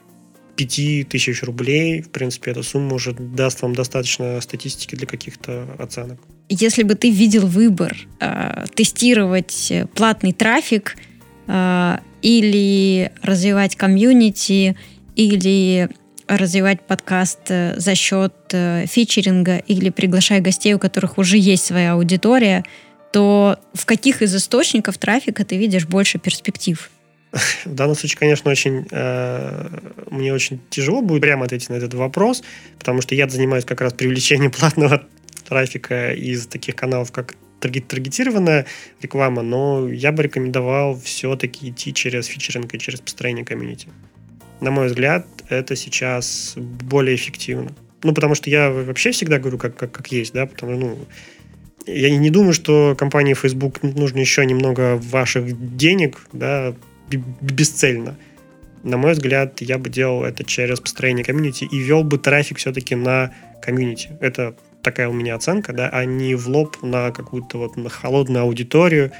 [0.57, 6.19] 5 тысяч рублей, в принципе, эта сумма уже даст вам достаточно статистики для каких-то оценок.
[6.49, 10.97] Если бы ты видел выбор э, тестировать платный трафик
[11.47, 14.77] э, или развивать комьюнити,
[15.15, 15.91] или
[16.27, 21.93] развивать подкаст э, за счет э, фичеринга или приглашая гостей, у которых уже есть своя
[21.93, 22.65] аудитория,
[23.13, 26.91] то в каких из источников трафика ты видишь больше перспектив?
[27.67, 29.69] В данном случае, конечно, очень э,
[30.11, 32.43] мне очень тяжело будет прямо ответить на этот вопрос,
[32.79, 35.03] потому что я занимаюсь как раз привлечением платного
[35.47, 37.35] трафика из таких каналов, как
[37.69, 38.67] таргетированная
[39.01, 43.89] реклама, но я бы рекомендовал все-таки идти через фичеринг и через построение комьюнити.
[44.61, 47.73] На мой взгляд, это сейчас более эффективно.
[48.03, 50.99] Ну, потому что я вообще всегда говорю, как, как, как есть, да, потому ну,
[51.87, 56.75] я не думаю, что компании Facebook нужно еще немного ваших денег, да,
[57.11, 58.17] бесцельно.
[58.83, 62.95] На мой взгляд, я бы делал это через построение комьюнити и вел бы трафик все-таки
[62.95, 64.11] на комьюнити.
[64.21, 64.55] Это
[64.85, 69.11] такая у меня оценка, да, а не в лоб на какую-то вот на холодную аудиторию,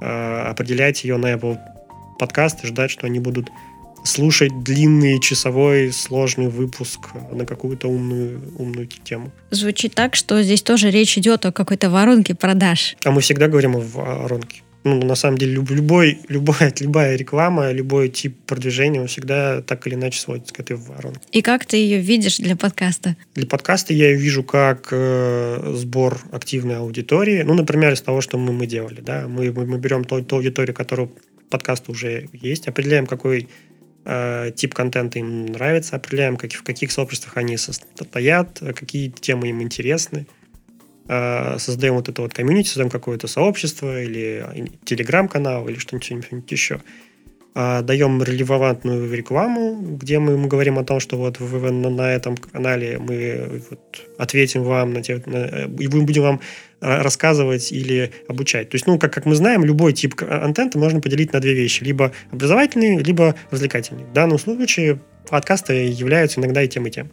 [0.00, 1.58] э, определять ее на Apple
[2.18, 3.50] подкаст и ждать, что они будут
[4.04, 9.30] слушать длинный часовой сложный выпуск на какую-то умную, умную тему.
[9.50, 12.96] Звучит так, что здесь тоже речь идет о какой-то воронке продаж.
[13.04, 18.10] А мы всегда говорим о воронке ну, на самом деле, любой, любая, любая реклама, любой
[18.10, 21.20] тип продвижения, он всегда так или иначе сводится к этой воронке.
[21.32, 23.16] И как ты ее видишь для подкаста?
[23.34, 27.42] Для подкаста я ее вижу как э, сбор активной аудитории.
[27.42, 29.00] Ну, например, из того, что мы, мы делали.
[29.00, 29.26] Да?
[29.26, 31.08] Мы, мы, мы берем ту, ту аудиторию, которая
[31.48, 33.48] подкаста уже есть, определяем, какой
[34.04, 39.62] э, тип контента им нравится, определяем, как, в каких сообществах они состоят, какие темы им
[39.62, 40.26] интересны.
[40.26, 40.43] Э,
[41.06, 46.80] создаем вот это вот комьюнити, создаем какое-то сообщество или телеграм-канал или что-нибудь еще.
[47.56, 52.98] А, даем релевантную рекламу, где мы, говорим о том, что вот вы, на, этом канале
[52.98, 53.80] мы вот
[54.18, 56.40] ответим вам на те, на, и мы будем вам
[56.80, 58.70] рассказывать или обучать.
[58.70, 61.84] То есть, ну, как, как мы знаем, любой тип контента можно поделить на две вещи.
[61.84, 64.02] Либо образовательный, либо развлекательный.
[64.04, 64.98] В данном случае
[65.30, 67.10] подкасты являются иногда и тем, и тем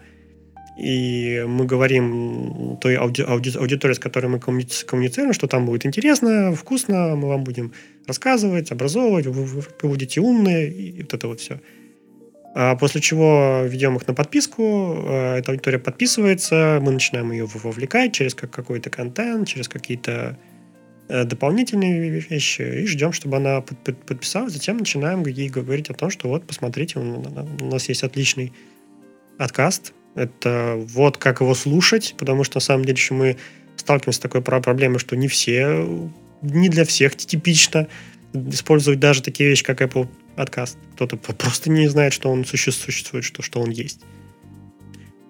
[0.82, 6.56] и мы говорим той ауди, ауди, аудитории, с которой мы коммуницируем, что там будет интересно,
[6.56, 7.72] вкусно, мы вам будем
[8.08, 11.60] рассказывать, образовывать, вы, вы, будете умные, и вот это вот все.
[12.56, 18.14] А после чего ведем их на подписку, э, эта аудитория подписывается, мы начинаем ее вовлекать
[18.14, 20.40] через какой-то контент, через какие-то
[21.10, 24.54] э, дополнительные вещи и ждем, чтобы она подписалась.
[24.54, 28.52] Затем начинаем ей говорить о том, что вот, посмотрите, у нас есть отличный
[29.38, 33.38] откаст, это вот как его слушать, потому что на самом деле еще мы
[33.76, 35.88] сталкиваемся с такой проблемой, что не все,
[36.42, 37.88] не для всех типично
[38.34, 40.78] использовать даже такие вещи, как Apple подкаст.
[40.96, 44.02] Кто-то просто не знает, что он существует, что, что он есть.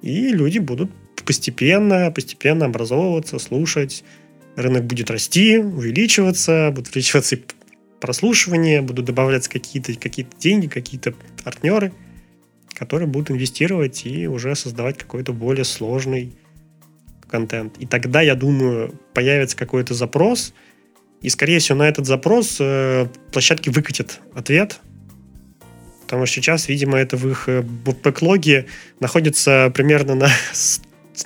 [0.01, 0.91] И люди будут
[1.25, 4.03] постепенно, постепенно образовываться, слушать.
[4.55, 7.43] Рынок будет расти, увеличиваться, будут увеличиваться и
[7.99, 11.13] прослушивания, будут добавляться какие-то какие деньги, какие-то
[11.43, 11.93] партнеры–
[12.81, 16.33] которые будут инвестировать и уже создавать какой-то более сложный
[17.29, 17.77] контент.
[17.77, 20.55] И тогда, я думаю, появится какой-то запрос,
[21.21, 24.79] и, скорее всего, на этот запрос э, площадки выкатят ответ,
[26.01, 28.65] потому что сейчас, видимо, это в их э, бэклоге
[28.99, 30.29] находится примерно на,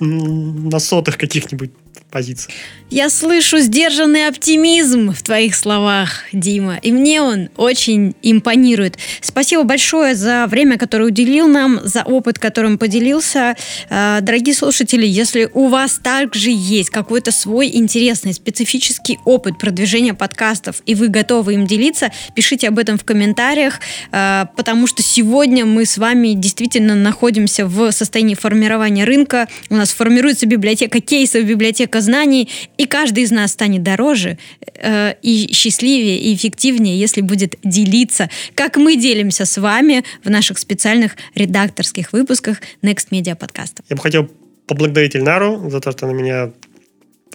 [0.00, 1.70] на сотых каких-нибудь
[2.10, 2.52] позиций.
[2.88, 8.96] Я слышу сдержанный оптимизм в твоих словах, Дима, и мне он очень импонирует.
[9.20, 13.56] Спасибо большое за время, которое уделил нам, за опыт, которым поделился.
[13.90, 20.82] Э, дорогие слушатели, если у вас также есть какой-то свой интересный, специфический опыт продвижения подкастов,
[20.86, 23.80] и вы готовы им делиться, пишите об этом в комментариях,
[24.12, 29.48] э, потому что сегодня мы с вами действительно находимся в состоянии формирования рынка.
[29.70, 34.38] У нас формируется библиотека кейсов, библиотека знаний, и каждый из нас станет дороже
[34.74, 40.58] э, и счастливее, и эффективнее, если будет делиться, как мы делимся с вами в наших
[40.58, 43.82] специальных редакторских выпусках Next Media подкаста.
[43.88, 44.30] Я бы хотел
[44.66, 46.50] поблагодарить Ильнару за то, что она меня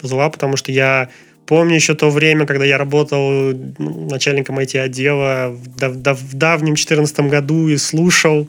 [0.00, 1.08] позвала, потому что я
[1.46, 7.68] помню еще то время, когда я работал начальником IT-отдела в, в, в давнем 2014 году
[7.68, 8.48] и слушал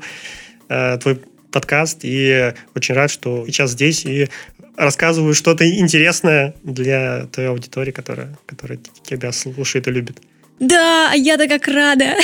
[0.70, 1.20] э, твой
[1.54, 2.00] подкаст.
[2.04, 4.28] И очень рад, что сейчас здесь и
[4.76, 10.22] рассказываю что-то интересное для той аудитории, которая, которая тебя слушает и любит.
[10.60, 12.16] Да, я-то как рада.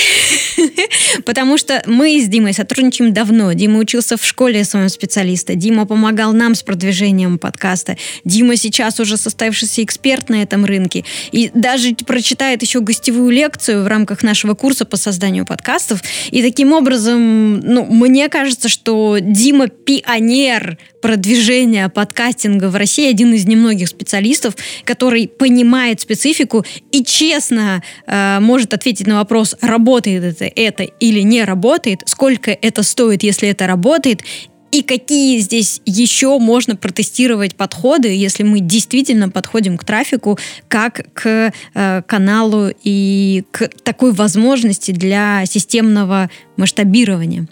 [1.25, 3.51] Потому что мы с Димой сотрудничаем давно.
[3.53, 5.55] Дима учился в школе своего специалиста.
[5.55, 7.97] Дима помогал нам с продвижением подкаста.
[8.23, 11.05] Дима сейчас уже состоявшийся эксперт на этом рынке.
[11.31, 16.01] И даже прочитает еще гостевую лекцию в рамках нашего курса по созданию подкастов.
[16.29, 23.45] И таким образом, ну, мне кажется, что Дима пионер продвижения подкастинга в России, один из
[23.45, 30.83] немногих специалистов, который понимает специфику и честно э, может ответить на вопрос, работает это, это
[30.83, 34.23] или не работает, сколько это стоит, если это работает,
[34.71, 41.51] и какие здесь еще можно протестировать подходы, если мы действительно подходим к трафику как к
[41.73, 47.47] э, каналу и к такой возможности для системного масштабирования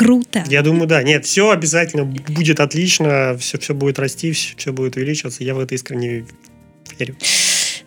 [0.00, 0.44] круто.
[0.48, 1.02] Я думаю, да.
[1.02, 5.44] Нет, все обязательно будет отлично, все, все будет расти, все, все будет увеличиваться.
[5.44, 6.24] Я в это искренне
[6.98, 7.16] верю.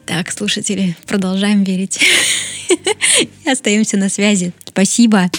[0.05, 1.99] Так, слушатели, продолжаем верить.
[3.45, 4.53] Остаемся на связи.
[4.65, 5.29] Спасибо.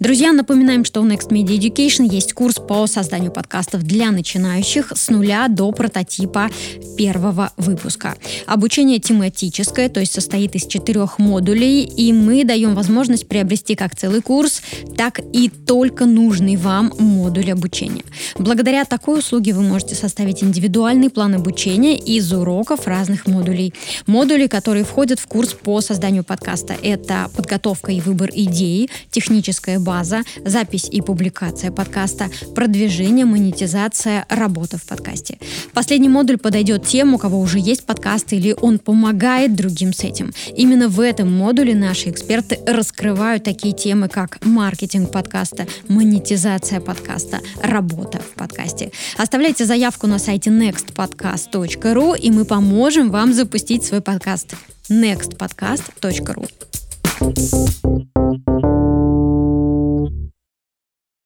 [0.00, 5.08] Друзья, напоминаем, что у Next Media Education есть курс по созданию подкастов для начинающих с
[5.08, 6.50] нуля до прототипа
[6.96, 8.16] первого выпуска.
[8.46, 14.22] Обучение тематическое, то есть состоит из четырех модулей, и мы даем возможность приобрести как целый
[14.22, 14.62] курс,
[14.96, 18.04] так и только нужный вам модуль обучения.
[18.38, 23.74] Благодаря такой услуге вы можете составить индивидуальный план обучения из уроков разных модулей.
[24.06, 30.22] Модули, которые входят в курс по созданию подкаста, это подготовка и выбор идеи, техническая база,
[30.44, 35.38] запись и публикация подкаста, продвижение, монетизация, работа в подкасте.
[35.72, 40.34] Последний модуль подойдет тем, у кого уже есть подкаст или он помогает другим с этим.
[40.54, 48.18] Именно в этом модуле наши эксперты раскрывают такие темы, как маркетинг подкаста, монетизация подкаста, работа
[48.18, 48.90] в подкасте.
[49.16, 54.54] Оставляйте заявку на сайте nextpodcast.ru и мы поможем вам запустить свой подкаст
[54.90, 56.46] nextpodcast.ru.